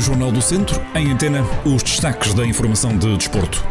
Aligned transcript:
Jornal 0.00 0.32
do 0.32 0.40
Centro, 0.40 0.80
em 0.94 1.12
antena, 1.12 1.44
os 1.64 1.82
destaques 1.82 2.32
da 2.32 2.46
informação 2.46 2.96
de 2.96 3.16
desporto. 3.16 3.62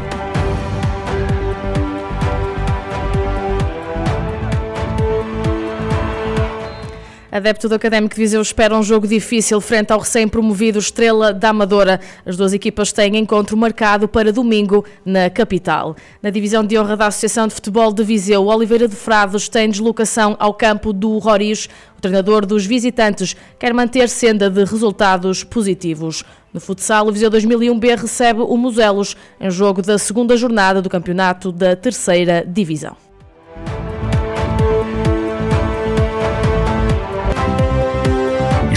Adepto 7.31 7.69
do 7.69 7.75
Académico 7.75 8.15
de 8.15 8.21
Viseu 8.21 8.41
espera 8.41 8.75
um 8.75 8.81
jogo 8.81 9.07
difícil 9.07 9.61
frente 9.61 9.93
ao 9.93 9.99
recém-promovido 9.99 10.79
Estrela 10.79 11.31
da 11.31 11.49
Amadora. 11.49 11.99
As 12.25 12.35
duas 12.35 12.53
equipas 12.53 12.91
têm 12.91 13.17
encontro 13.17 13.55
marcado 13.55 14.07
para 14.07 14.33
domingo 14.33 14.83
na 15.05 15.29
capital. 15.29 15.95
Na 16.23 16.31
divisão 16.31 16.65
de 16.65 16.77
honra 16.79 16.97
da 16.97 17.05
Associação 17.05 17.47
de 17.47 17.53
Futebol 17.53 17.93
de 17.93 18.03
Viseu, 18.03 18.47
Oliveira 18.47 18.87
de 18.87 18.95
Frades 18.95 19.47
tem 19.47 19.69
deslocação 19.69 20.35
ao 20.39 20.55
campo 20.55 20.91
do 20.91 21.19
Roriz. 21.19 21.69
O 21.99 22.01
treinador 22.01 22.47
dos 22.47 22.65
visitantes 22.65 23.35
quer 23.59 23.75
manter 23.75 24.09
senda 24.09 24.49
de 24.49 24.63
resultados 24.63 25.43
positivos. 25.43 26.23
No 26.51 26.59
futsal, 26.59 27.07
o 27.07 27.11
Viseu 27.11 27.29
2001B 27.29 27.95
recebe 27.95 28.41
o 28.41 28.57
Muselos 28.57 29.15
em 29.39 29.51
jogo 29.51 29.83
da 29.83 29.99
segunda 29.99 30.35
jornada 30.35 30.81
do 30.81 30.89
campeonato 30.89 31.51
da 31.51 31.75
terceira 31.75 32.43
divisão. 32.43 33.08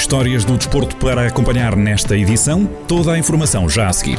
Histórias 0.02 0.44
do 0.44 0.56
desporto 0.56 0.96
para 0.96 1.28
acompanhar 1.28 1.76
nesta 1.76 2.18
edição. 2.18 2.66
Toda 2.88 3.12
a 3.12 3.18
informação 3.18 3.68
já 3.68 3.88
a 3.88 3.92
seguir. 3.92 4.18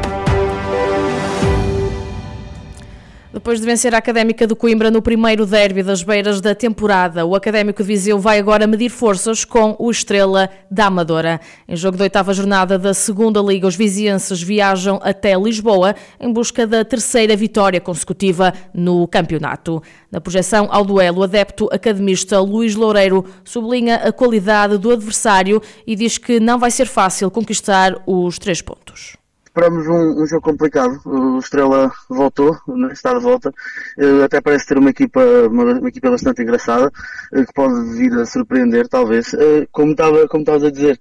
Depois 3.41 3.59
de 3.59 3.65
vencer 3.65 3.95
a 3.95 3.97
Académica 3.97 4.45
do 4.45 4.55
Coimbra 4.55 4.91
no 4.91 5.01
primeiro 5.01 5.47
derby 5.47 5.81
das 5.81 6.03
beiras 6.03 6.39
da 6.39 6.53
temporada, 6.53 7.25
o 7.25 7.33
Académico 7.33 7.81
de 7.81 7.87
Viseu 7.87 8.19
vai 8.19 8.37
agora 8.37 8.67
medir 8.67 8.89
forças 8.89 9.43
com 9.43 9.75
o 9.79 9.89
Estrela 9.89 10.47
da 10.69 10.85
Amadora. 10.85 11.41
Em 11.67 11.75
jogo 11.75 11.97
da 11.97 12.03
oitava 12.03 12.35
jornada 12.35 12.77
da 12.77 12.93
segunda 12.93 13.41
Liga, 13.41 13.65
os 13.65 13.75
vizienses 13.75 14.43
viajam 14.43 14.99
até 15.01 15.35
Lisboa 15.35 15.95
em 16.19 16.31
busca 16.31 16.67
da 16.67 16.85
terceira 16.85 17.35
vitória 17.35 17.81
consecutiva 17.81 18.53
no 18.75 19.07
campeonato. 19.07 19.81
Na 20.11 20.21
projeção 20.21 20.67
ao 20.69 20.85
duelo, 20.85 21.21
o 21.21 21.23
adepto 21.23 21.67
academista 21.71 22.39
Luís 22.39 22.75
Loureiro 22.75 23.25
sublinha 23.43 23.95
a 23.95 24.11
qualidade 24.11 24.77
do 24.77 24.91
adversário 24.91 25.59
e 25.87 25.95
diz 25.95 26.19
que 26.19 26.39
não 26.39 26.59
vai 26.59 26.69
ser 26.69 26.85
fácil 26.85 27.31
conquistar 27.31 28.03
os 28.05 28.37
três 28.37 28.61
pontos 28.61 29.19
esperamos 29.51 29.85
um, 29.85 30.23
um, 30.23 30.25
jogo 30.25 30.41
complicado. 30.41 30.99
O 31.05 31.39
Estrela 31.39 31.91
voltou, 32.09 32.57
está 32.91 33.13
de 33.13 33.19
volta. 33.19 33.53
Uh, 33.97 34.23
até 34.23 34.39
parece 34.39 34.65
ter 34.65 34.77
uma 34.77 34.89
equipa, 34.89 35.21
uma, 35.49 35.63
uma 35.73 35.89
equipa 35.89 36.09
bastante 36.09 36.41
engraçada, 36.41 36.87
uh, 36.87 37.45
que 37.45 37.53
pode 37.53 37.97
vir 37.97 38.13
a 38.13 38.25
surpreender, 38.25 38.87
talvez. 38.87 39.33
Uh, 39.33 39.67
como 39.71 39.91
estava, 39.91 40.27
como 40.27 40.41
estavas 40.43 40.63
a 40.63 40.71
dizer, 40.71 40.99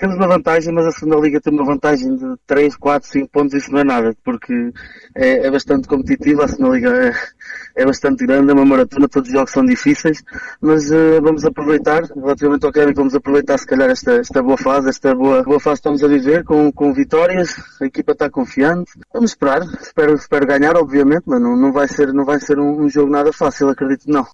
temos 0.00 0.16
uma 0.16 0.26
vantagem, 0.26 0.72
mas 0.72 0.86
a 0.86 0.92
segunda 0.92 1.20
liga 1.20 1.40
tem 1.42 1.52
uma 1.52 1.64
vantagem 1.64 2.16
de 2.16 2.34
3, 2.46 2.74
4, 2.74 3.06
5 3.06 3.28
pontos, 3.28 3.54
isso 3.54 3.70
não 3.70 3.80
é 3.80 3.84
nada, 3.84 4.16
porque 4.24 4.72
é, 5.14 5.46
é 5.46 5.50
bastante 5.50 5.86
competitiva, 5.86 6.44
a 6.44 6.48
segunda 6.48 6.74
liga 6.74 6.90
é, 6.90 7.12
é, 7.82 7.84
bastante 7.84 8.24
grande, 8.24 8.50
é 8.50 8.54
uma 8.54 8.64
maratona, 8.64 9.06
todos 9.06 9.28
os 9.28 9.34
jogos 9.34 9.52
são 9.52 9.64
difíceis, 9.64 10.24
mas 10.58 10.90
uh, 10.90 11.20
vamos 11.20 11.44
aproveitar, 11.44 12.02
relativamente 12.04 12.64
ao 12.64 12.70
Académico, 12.70 13.00
vamos 13.00 13.14
aproveitar 13.14 13.58
se 13.58 13.66
calhar 13.66 13.90
esta, 13.90 14.12
esta 14.12 14.42
boa 14.42 14.56
fase, 14.56 14.88
esta 14.88 15.14
boa, 15.14 15.42
boa 15.42 15.60
fase 15.60 15.82
que 15.82 15.88
estamos 15.88 16.02
a 16.02 16.08
viver, 16.08 16.44
com, 16.44 16.72
com 16.72 16.94
vitórias, 16.94 17.54
a 17.78 17.84
equipa 17.84 18.12
está 18.12 18.30
confiante, 18.30 18.92
vamos 19.12 19.32
esperar, 19.32 19.60
espero, 19.82 20.14
espero 20.14 20.46
ganhar, 20.46 20.76
obviamente, 20.76 21.24
mas 21.26 21.42
não, 21.42 21.54
não 21.54 21.72
vai 21.72 21.86
ser, 21.86 22.10
não 22.14 22.24
vai 22.24 22.40
ser 22.40 22.58
um, 22.58 22.84
um 22.84 22.88
jogo 22.88 23.12
nada 23.12 23.34
fácil, 23.34 23.68
acredito 23.68 24.10
não. 24.10 24.26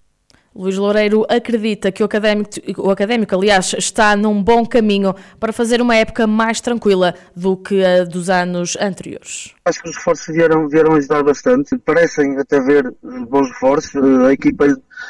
Luís 0.57 0.75
Loureiro 0.75 1.23
acredita 1.29 1.91
que 1.91 2.01
o 2.01 2.05
académico, 2.05 2.49
o 2.79 2.89
académico, 2.89 3.35
aliás, 3.35 3.75
está 3.77 4.15
num 4.15 4.41
bom 4.41 4.65
caminho 4.65 5.13
para 5.39 5.53
fazer 5.53 5.81
uma 5.81 5.95
época 5.95 6.25
mais 6.25 6.59
tranquila 6.59 7.13
do 7.35 7.55
que 7.55 7.85
a 7.85 8.03
dos 8.03 8.27
anos 8.27 8.75
anteriores. 8.81 9.53
Acho 9.63 9.83
que 9.83 9.89
os 9.89 9.95
reforços 9.95 10.33
vieram, 10.33 10.67
vieram 10.67 10.93
ajudar 10.95 11.21
bastante. 11.21 11.77
Parecem 11.77 12.39
até 12.39 12.59
ver 12.59 12.91
bons 13.29 13.47
reforços. 13.49 13.95
A 14.25 14.33
equipa 14.33 14.65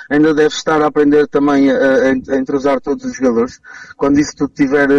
ainda 0.10 0.34
deve 0.34 0.54
estar 0.54 0.82
a 0.82 0.88
aprender 0.88 1.28
também 1.28 1.72
a, 1.72 2.12
a 2.30 2.38
entrosar 2.38 2.82
todos 2.82 3.06
os 3.06 3.16
jogadores. 3.16 3.62
Quando 3.96 4.20
isso 4.20 4.36
tudo 4.36 4.52
tiver 4.54 4.90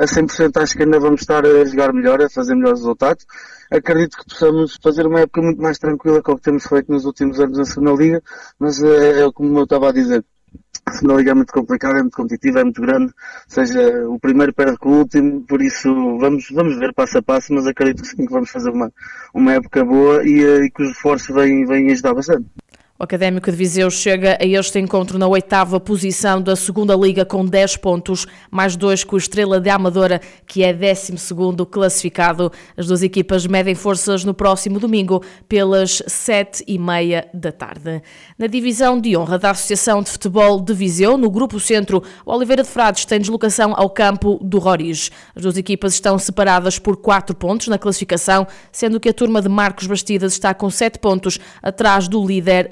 a 0.00 0.04
100% 0.06 0.62
acho 0.62 0.74
que 0.74 0.82
ainda 0.82 0.98
vamos 0.98 1.20
estar 1.20 1.44
a 1.44 1.64
jogar 1.66 1.92
melhor, 1.92 2.22
a 2.22 2.30
fazer 2.30 2.54
melhores 2.54 2.80
resultados. 2.80 3.26
Acredito 3.70 4.16
que 4.16 4.24
possamos 4.30 4.78
fazer 4.82 5.06
uma 5.06 5.20
época 5.20 5.42
muito 5.42 5.60
mais 5.60 5.78
tranquila 5.78 6.22
que 6.22 6.30
o 6.30 6.36
que 6.36 6.42
temos 6.42 6.66
feito 6.66 6.90
nos 6.90 7.04
últimos 7.04 7.38
anos 7.38 7.58
na 7.58 7.64
segunda 7.66 7.92
Liga, 7.92 8.22
mas 8.58 8.82
é, 8.82 9.26
é 9.26 9.32
como 9.32 9.58
eu 9.58 9.64
estava 9.64 9.90
a 9.90 9.92
dizer. 9.92 10.24
A 10.86 10.92
segunda 10.92 11.16
Liga 11.18 11.32
é 11.32 11.34
muito 11.34 11.52
complicada, 11.52 11.98
é 11.98 12.02
muito 12.02 12.16
competitiva, 12.16 12.60
é 12.60 12.64
muito 12.64 12.80
grande, 12.80 13.12
seja 13.46 14.08
o 14.08 14.18
primeiro 14.18 14.54
perde 14.54 14.78
com 14.78 14.88
o 14.88 14.98
último, 15.00 15.42
por 15.46 15.60
isso 15.60 15.92
vamos, 16.18 16.46
vamos 16.50 16.78
ver 16.78 16.94
passo 16.94 17.18
a 17.18 17.22
passo, 17.22 17.52
mas 17.52 17.66
acredito 17.66 18.02
que 18.02 18.08
sim 18.08 18.26
que 18.26 18.32
vamos 18.32 18.50
fazer 18.50 18.70
uma, 18.70 18.90
uma 19.34 19.52
época 19.52 19.84
boa 19.84 20.26
e, 20.26 20.42
eh, 20.42 20.64
e 20.64 20.70
que 20.70 20.82
os 20.82 20.88
reforços 20.88 21.32
vêm, 21.34 21.66
vêm 21.66 21.92
ajudar 21.92 22.14
bastante. 22.14 22.46
O 23.00 23.04
Académico 23.04 23.50
de 23.50 23.56
Viseu 23.56 23.90
chega 23.90 24.36
a 24.38 24.44
este 24.44 24.78
encontro 24.78 25.18
na 25.18 25.26
oitava 25.26 25.80
posição 25.80 26.42
da 26.42 26.54
segunda 26.54 26.94
Liga 26.94 27.24
com 27.24 27.42
10 27.42 27.78
pontos, 27.78 28.26
mais 28.50 28.76
dois 28.76 29.02
com 29.02 29.16
o 29.16 29.18
Estrela 29.18 29.58
de 29.58 29.70
Amadora, 29.70 30.20
que 30.46 30.62
é 30.62 30.70
12 30.70 31.14
classificado. 31.70 32.52
As 32.76 32.88
duas 32.88 33.02
equipas 33.02 33.46
medem 33.46 33.74
forças 33.74 34.22
no 34.22 34.34
próximo 34.34 34.78
domingo 34.78 35.24
pelas 35.48 36.02
7 36.06 36.62
e 36.68 36.78
meia 36.78 37.26
da 37.32 37.50
tarde. 37.50 38.02
Na 38.38 38.46
divisão 38.46 39.00
de 39.00 39.16
honra 39.16 39.38
da 39.38 39.52
Associação 39.52 40.02
de 40.02 40.10
Futebol 40.10 40.60
de 40.60 40.74
Viseu, 40.74 41.16
no 41.16 41.30
Grupo 41.30 41.58
Centro, 41.58 42.02
o 42.26 42.30
Oliveira 42.30 42.62
de 42.62 42.68
Frades 42.68 43.06
tem 43.06 43.18
deslocação 43.18 43.72
ao 43.74 43.88
campo 43.88 44.38
do 44.42 44.58
Roriz. 44.58 45.10
As 45.34 45.40
duas 45.40 45.56
equipas 45.56 45.94
estão 45.94 46.18
separadas 46.18 46.78
por 46.78 46.98
4 46.98 47.34
pontos 47.34 47.68
na 47.68 47.78
classificação, 47.78 48.46
sendo 48.70 49.00
que 49.00 49.08
a 49.08 49.14
turma 49.14 49.40
de 49.40 49.48
Marcos 49.48 49.86
Bastidas 49.86 50.34
está 50.34 50.52
com 50.52 50.68
7 50.68 50.98
pontos 50.98 51.38
atrás 51.62 52.06
do 52.06 52.22
líder 52.22 52.68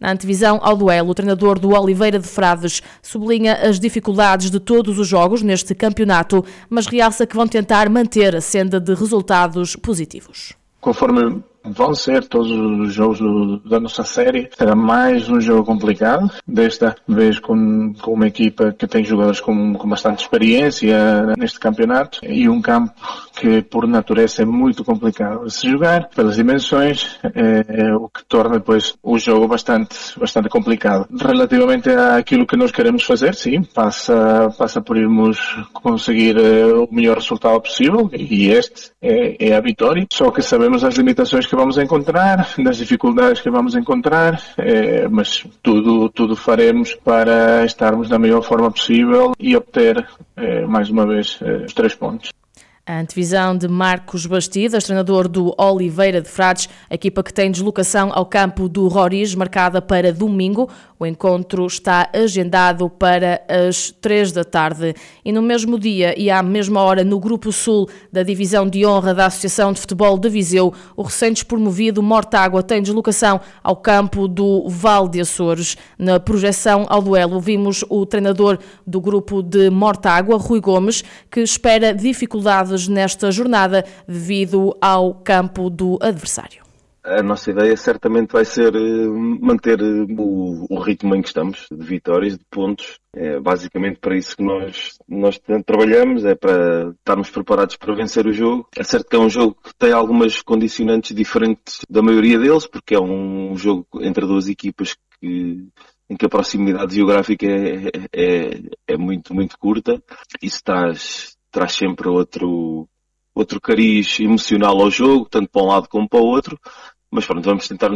Na 0.00 0.12
antevisão 0.12 0.58
ao 0.62 0.76
duelo, 0.76 1.10
o 1.10 1.14
treinador 1.14 1.58
do 1.58 1.70
Oliveira 1.70 2.18
de 2.18 2.28
Frades 2.28 2.82
sublinha 3.02 3.54
as 3.54 3.80
dificuldades 3.80 4.50
de 4.50 4.60
todos 4.60 4.98
os 4.98 5.06
jogos 5.06 5.42
neste 5.42 5.74
campeonato, 5.74 6.44
mas 6.68 6.86
realça 6.86 7.26
que 7.26 7.36
vão 7.36 7.46
tentar 7.46 7.88
manter 7.88 8.36
a 8.36 8.40
senda 8.40 8.80
de 8.80 8.94
resultados 8.94 9.76
positivos. 9.76 10.52
Conforme 10.80 11.42
vão 11.64 11.94
ser 11.94 12.24
todos 12.24 12.50
os 12.50 12.92
jogos 12.92 13.18
do, 13.18 13.58
da 13.60 13.80
nossa 13.80 14.04
série. 14.04 14.48
Será 14.56 14.74
mais 14.74 15.28
um 15.28 15.40
jogo 15.40 15.64
complicado, 15.64 16.30
desta 16.46 16.94
vez 17.08 17.38
com, 17.38 17.94
com 17.94 18.12
uma 18.12 18.26
equipa 18.26 18.72
que 18.72 18.86
tem 18.86 19.04
jogadores 19.04 19.40
com, 19.40 19.74
com 19.74 19.88
bastante 19.88 20.22
experiência 20.22 21.34
neste 21.38 21.58
campeonato. 21.58 22.20
E 22.22 22.48
um 22.48 22.60
campo 22.60 22.92
que 23.36 23.62
por 23.62 23.86
natureza 23.86 24.42
é 24.42 24.44
muito 24.44 24.84
complicado 24.84 25.46
de 25.46 25.52
se 25.52 25.68
jogar 25.68 26.08
pelas 26.08 26.36
dimensões, 26.36 27.18
é, 27.24 27.86
é 27.86 27.94
o 27.94 28.08
que 28.08 28.24
torna 28.26 28.58
depois 28.58 28.94
o 29.02 29.18
jogo 29.18 29.48
bastante, 29.48 29.96
bastante 30.18 30.48
complicado. 30.48 31.08
Relativamente 31.20 31.90
àquilo 31.90 32.46
que 32.46 32.56
nós 32.56 32.70
queremos 32.70 33.02
fazer, 33.02 33.34
sim, 33.34 33.62
passa, 33.62 34.54
passa 34.56 34.80
por 34.80 34.96
irmos 34.96 35.38
conseguir 35.72 36.36
é, 36.38 36.66
o 36.66 36.88
melhor 36.90 37.16
resultado 37.16 37.60
possível. 37.60 38.08
E 38.12 38.48
este 38.50 38.90
é, 39.02 39.48
é 39.48 39.56
a 39.56 39.60
vitória, 39.60 40.06
só 40.12 40.30
que 40.30 40.42
sabemos 40.42 40.84
as 40.84 40.94
limitações 40.94 41.46
que 41.46 41.53
que 41.54 41.60
vamos 41.60 41.78
encontrar, 41.78 42.48
das 42.58 42.76
dificuldades 42.76 43.40
que 43.40 43.48
vamos 43.48 43.76
encontrar, 43.76 44.40
eh, 44.58 45.06
mas 45.08 45.46
tudo, 45.62 46.08
tudo 46.08 46.34
faremos 46.34 46.94
para 46.96 47.64
estarmos 47.64 48.08
da 48.08 48.18
melhor 48.18 48.42
forma 48.42 48.70
possível 48.72 49.32
e 49.38 49.56
obter, 49.56 50.04
eh, 50.36 50.66
mais 50.66 50.90
uma 50.90 51.06
vez, 51.06 51.38
eh, 51.42 51.64
os 51.64 51.72
três 51.72 51.94
pontos. 51.94 52.30
A 52.86 53.00
antevisão 53.00 53.56
de 53.56 53.66
Marcos 53.66 54.26
Bastidas, 54.26 54.84
treinador 54.84 55.26
do 55.26 55.54
Oliveira 55.56 56.20
de 56.20 56.28
Frades, 56.28 56.68
equipa 56.90 57.22
que 57.22 57.32
tem 57.32 57.50
deslocação 57.50 58.10
ao 58.12 58.26
campo 58.26 58.68
do 58.68 58.88
Roriz, 58.88 59.34
marcada 59.34 59.80
para 59.80 60.12
domingo. 60.12 60.68
O 60.98 61.06
encontro 61.06 61.66
está 61.66 62.10
agendado 62.12 62.90
para 62.90 63.40
as 63.48 63.90
três 63.90 64.32
da 64.32 64.44
tarde. 64.44 64.94
E 65.24 65.32
no 65.32 65.40
mesmo 65.40 65.78
dia 65.78 66.14
e 66.18 66.30
à 66.30 66.42
mesma 66.42 66.82
hora, 66.82 67.02
no 67.02 67.18
Grupo 67.18 67.50
Sul 67.50 67.88
da 68.12 68.22
Divisão 68.22 68.68
de 68.68 68.84
Honra 68.84 69.14
da 69.14 69.26
Associação 69.26 69.72
de 69.72 69.80
Futebol 69.80 70.18
de 70.18 70.28
Viseu, 70.28 70.72
o 70.94 71.02
recém-despromovido 71.02 72.02
Mortágua 72.02 72.62
tem 72.62 72.82
deslocação 72.82 73.40
ao 73.62 73.76
campo 73.76 74.28
do 74.28 74.68
Val 74.68 75.08
de 75.08 75.22
Açores. 75.22 75.74
Na 75.98 76.20
projeção 76.20 76.84
ao 76.90 77.00
duelo, 77.00 77.40
vimos 77.40 77.82
o 77.88 78.04
treinador 78.04 78.58
do 78.86 79.00
grupo 79.00 79.42
de 79.42 79.70
Mortágua, 79.70 80.36
Rui 80.36 80.60
Gomes, 80.60 81.02
que 81.30 81.40
espera 81.40 81.94
dificuldades 81.94 82.73
nesta 82.88 83.30
jornada 83.30 83.84
devido 84.06 84.76
ao 84.80 85.14
campo 85.14 85.70
do 85.70 85.98
adversário. 86.00 86.64
A 87.04 87.22
nossa 87.22 87.50
ideia 87.50 87.76
certamente 87.76 88.32
vai 88.32 88.46
ser 88.46 88.74
eh, 88.74 89.06
manter 89.38 89.78
eh, 89.78 90.06
o, 90.18 90.66
o, 90.70 90.80
ritmo 90.80 91.14
em 91.14 91.20
que 91.20 91.28
estamos, 91.28 91.66
de 91.70 91.84
vitórias, 91.84 92.38
de 92.38 92.44
pontos. 92.50 92.98
É 93.14 93.38
basicamente 93.38 93.98
para 94.00 94.16
isso 94.16 94.34
que 94.34 94.42
nós, 94.42 94.96
nós 95.06 95.38
trabalhamos, 95.66 96.24
é 96.24 96.34
para 96.34 96.94
estarmos 96.98 97.28
preparados 97.28 97.76
para 97.76 97.94
vencer 97.94 98.26
o 98.26 98.32
jogo. 98.32 98.66
É 98.74 98.82
certo 98.82 99.10
que 99.10 99.16
é 99.16 99.18
um 99.18 99.28
jogo 99.28 99.54
que 99.62 99.74
tem 99.78 99.92
algumas 99.92 100.40
condicionantes 100.40 101.14
diferentes 101.14 101.80
da 101.90 102.00
maioria 102.00 102.38
deles, 102.38 102.66
porque 102.66 102.94
é 102.94 103.00
um 103.00 103.54
jogo 103.54 103.86
entre 104.00 104.24
duas 104.24 104.48
equipas 104.48 104.96
que, 105.20 105.68
em 106.08 106.16
que 106.16 106.24
a 106.24 106.30
proximidade 106.30 106.94
geográfica 106.94 107.46
é, 107.46 107.90
é, 108.14 108.60
é 108.88 108.96
muito, 108.96 109.34
muito 109.34 109.58
curta. 109.58 110.02
Isso 110.40 110.62
traz, 110.64 111.33
traz 111.54 111.72
sempre 111.72 112.08
outro, 112.08 112.88
outro 113.32 113.60
cariz 113.60 114.18
emocional 114.18 114.80
ao 114.80 114.90
jogo, 114.90 115.28
tanto 115.30 115.48
para 115.48 115.62
um 115.62 115.66
lado 115.68 115.88
como 115.88 116.08
para 116.08 116.20
o 116.20 116.26
outro. 116.26 116.58
Mas 117.10 117.24
pronto, 117.24 117.44
vamos 117.44 117.68
tentar, 117.68 117.90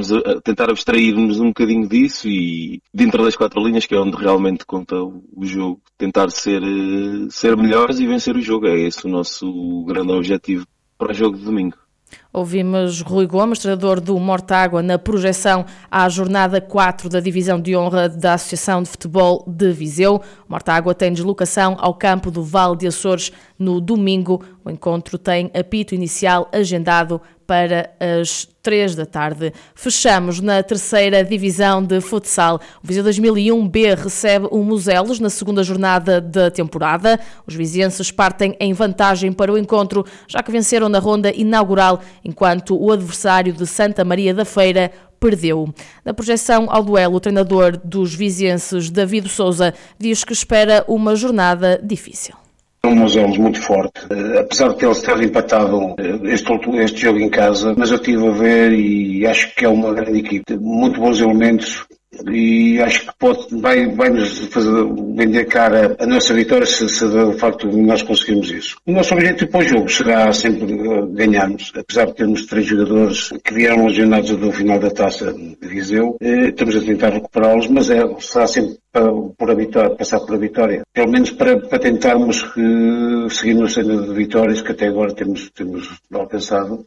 tentar 0.44 0.70
abstrair-nos 0.70 1.40
um 1.40 1.48
bocadinho 1.48 1.88
disso 1.88 2.28
e 2.28 2.80
dentro 2.94 3.24
das 3.24 3.34
quatro 3.34 3.60
linhas, 3.60 3.84
que 3.84 3.96
é 3.96 3.98
onde 3.98 4.16
realmente 4.16 4.64
conta 4.64 4.94
o 5.02 5.44
jogo, 5.44 5.82
tentar 5.96 6.30
ser, 6.30 6.62
ser 7.28 7.56
melhores 7.56 7.98
e 7.98 8.06
vencer 8.06 8.36
o 8.36 8.40
jogo. 8.40 8.68
É 8.68 8.78
esse 8.78 9.04
o 9.04 9.10
nosso 9.10 9.84
grande 9.88 10.12
objetivo 10.12 10.64
para 10.96 11.10
o 11.10 11.14
jogo 11.14 11.36
de 11.36 11.44
domingo. 11.44 11.76
Ouvimos 12.32 13.00
Rui 13.00 13.26
Gomes, 13.26 13.58
treinador 13.58 14.00
do 14.00 14.18
Mortágua, 14.18 14.82
na 14.82 14.98
projeção 14.98 15.64
à 15.90 16.08
jornada 16.08 16.60
4 16.60 17.08
da 17.08 17.20
Divisão 17.20 17.60
de 17.60 17.76
Honra 17.76 18.08
da 18.08 18.34
Associação 18.34 18.82
de 18.82 18.88
Futebol 18.88 19.44
de 19.46 19.72
Viseu. 19.72 20.16
O 20.16 20.22
Mortágua 20.50 20.94
tem 20.94 21.12
deslocação 21.12 21.76
ao 21.78 21.94
campo 21.94 22.30
do 22.30 22.42
Vale 22.42 22.76
de 22.76 22.86
Açores 22.86 23.32
no 23.58 23.80
domingo. 23.80 24.44
O 24.64 24.70
encontro 24.70 25.18
tem 25.18 25.50
apito 25.54 25.94
inicial 25.94 26.48
agendado 26.52 27.20
para 27.48 27.90
as 27.98 28.46
3 28.62 28.94
da 28.94 29.06
tarde. 29.06 29.54
Fechamos 29.74 30.38
na 30.38 30.62
terceira 30.62 31.24
divisão 31.24 31.82
de 31.82 31.98
futsal. 31.98 32.60
O 32.84 32.86
Viseu 32.86 33.02
2001B 33.02 33.96
recebe 33.96 34.48
o 34.50 34.62
Muselos 34.62 35.18
na 35.18 35.30
segunda 35.30 35.62
jornada 35.62 36.20
da 36.20 36.50
temporada. 36.50 37.18
Os 37.46 37.54
vizienses 37.54 38.10
partem 38.10 38.54
em 38.60 38.74
vantagem 38.74 39.32
para 39.32 39.50
o 39.50 39.56
encontro, 39.56 40.04
já 40.26 40.42
que 40.42 40.52
venceram 40.52 40.90
na 40.90 40.98
ronda 40.98 41.32
inaugural, 41.34 42.02
enquanto 42.22 42.78
o 42.78 42.92
adversário 42.92 43.54
de 43.54 43.66
Santa 43.66 44.04
Maria 44.04 44.34
da 44.34 44.44
Feira 44.44 44.92
perdeu. 45.18 45.72
Na 46.04 46.12
projeção 46.12 46.66
ao 46.68 46.82
duelo, 46.84 47.16
o 47.16 47.20
treinador 47.20 47.78
dos 47.82 48.14
vizienses, 48.14 48.90
David 48.90 49.26
Souza, 49.26 49.72
diz 49.98 50.22
que 50.22 50.34
espera 50.34 50.84
uma 50.86 51.16
jornada 51.16 51.80
difícil 51.82 52.36
um 52.84 52.94
Muselos 52.94 53.36
muito 53.38 53.60
forte, 53.60 54.00
uh, 54.06 54.40
apesar 54.40 54.74
de 54.74 54.84
eles 54.84 55.00
terem 55.02 55.26
empatado 55.26 55.78
uh, 55.78 55.96
este, 56.26 56.52
este 56.76 57.00
jogo 57.02 57.18
em 57.18 57.28
casa, 57.28 57.74
mas 57.76 57.90
eu 57.90 57.96
estive 57.96 58.26
a 58.26 58.30
ver 58.30 58.72
e 58.72 59.26
acho 59.26 59.54
que 59.54 59.64
é 59.64 59.68
uma 59.68 59.92
grande 59.92 60.18
equipe, 60.18 60.56
muito 60.56 61.00
bons 61.00 61.20
elementos, 61.20 61.86
e 62.26 62.80
acho 62.80 63.06
que 63.06 63.12
pode, 63.18 63.60
vai, 63.60 63.86
vai 63.94 64.10
nos 64.10 64.46
fazer 64.46 64.70
vender 65.14 65.44
cara 65.46 65.96
a 65.98 66.06
nossa 66.06 66.32
vitória 66.34 66.66
se, 66.66 66.88
se 66.88 67.06
de 67.06 67.38
facto 67.38 67.68
nós 67.68 68.02
conseguirmos 68.02 68.50
isso. 68.50 68.76
O 68.86 68.92
nosso 68.92 69.14
objetivo 69.14 69.50
para 69.50 69.60
o 69.60 69.64
jogo 69.64 69.88
será 69.88 70.32
sempre 70.32 70.66
ganharmos, 71.12 71.72
apesar 71.76 72.06
de 72.06 72.14
termos 72.14 72.46
três 72.46 72.66
jogadores 72.66 73.30
que 73.44 73.54
vieram 73.54 73.86
lesionados 73.86 74.30
do 74.30 74.52
final 74.52 74.78
da 74.78 74.90
taça 74.90 75.32
de 75.32 75.68
Viseu, 75.68 76.16
eh, 76.20 76.48
estamos 76.48 76.76
a 76.76 76.80
tentar 76.80 77.10
recuperá-los, 77.10 77.68
mas 77.68 77.90
é, 77.90 78.00
será 78.20 78.46
sempre 78.46 78.78
para, 78.90 79.12
por 79.12 79.50
a 79.50 79.54
vitória, 79.54 79.90
passar 79.90 80.20
por 80.20 80.34
a 80.34 80.38
vitória. 80.38 80.82
Pelo 80.92 81.10
menos 81.10 81.30
para, 81.32 81.58
para 81.60 81.78
tentarmos 81.78 82.42
eh, 82.56 83.28
seguir 83.28 83.54
no 83.54 83.68
cena 83.68 84.00
de 84.00 84.14
vitórias 84.14 84.62
que 84.62 84.72
até 84.72 84.86
agora 84.86 85.14
temos, 85.14 85.50
temos 85.50 86.00
alcançado 86.12 86.86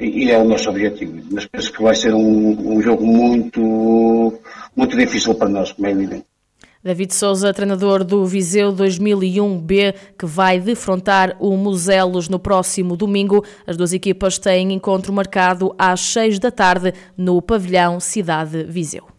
e 0.00 0.30
é 0.30 0.38
o 0.38 0.44
nosso 0.44 0.70
objetivo. 0.70 1.22
Mas 1.30 1.46
penso 1.46 1.72
que 1.72 1.82
vai 1.82 1.94
ser 1.94 2.14
um, 2.14 2.76
um 2.76 2.80
jogo 2.80 3.04
muito, 3.06 4.32
muito 4.74 4.96
difícil 4.96 5.34
para 5.34 5.48
nós, 5.48 5.72
como 5.72 5.86
é 5.86 5.90
evidente. 5.90 6.24
David 6.82 7.12
Souza, 7.14 7.52
treinador 7.52 8.02
do 8.02 8.24
Viseu 8.24 8.72
2001B, 8.72 9.94
que 10.18 10.24
vai 10.24 10.58
defrontar 10.58 11.36
o 11.38 11.54
Muselos 11.54 12.26
no 12.26 12.38
próximo 12.38 12.96
domingo. 12.96 13.44
As 13.66 13.76
duas 13.76 13.92
equipas 13.92 14.38
têm 14.38 14.72
encontro 14.72 15.12
marcado 15.12 15.74
às 15.78 16.00
seis 16.00 16.38
da 16.38 16.50
tarde 16.50 16.94
no 17.18 17.42
pavilhão 17.42 18.00
Cidade 18.00 18.64
Viseu. 18.64 19.10